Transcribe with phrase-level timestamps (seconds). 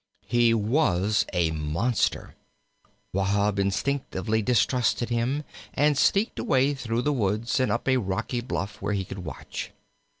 [0.25, 2.33] He was a monster.
[3.13, 5.43] Wahb instinctively distrusted him,
[5.75, 9.69] and sneaked away through the woods and up a rocky bluff where he could watch.